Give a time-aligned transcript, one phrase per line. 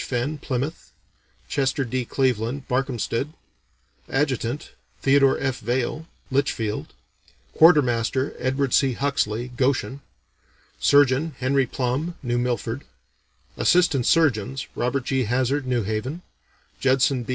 [0.03, 0.89] Fenn, Plymouth;
[1.47, 2.05] Chester D.
[2.05, 3.33] Cleveland, Barkhamsted;
[4.09, 5.59] adjutant, Theodore F.
[5.61, 6.95] Vaill, Litchfield;
[7.53, 8.93] quartermaster, Edward C.
[8.93, 10.01] Huxley, Goshen;
[10.79, 12.83] surgeon, Henry Plumb, New Milford;
[13.57, 15.25] assistant surgeons, Robert G.
[15.25, 16.23] Hazzard, New Haven;
[16.79, 17.29] Judson B.